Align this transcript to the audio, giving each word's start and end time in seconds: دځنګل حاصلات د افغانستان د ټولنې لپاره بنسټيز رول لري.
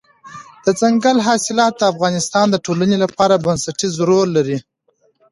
دځنګل 0.65 1.17
حاصلات 1.27 1.73
د 1.77 1.81
افغانستان 1.93 2.45
د 2.49 2.55
ټولنې 2.65 2.97
لپاره 3.03 3.41
بنسټيز 3.45 3.93
رول 4.09 4.29
لري. 4.37 4.57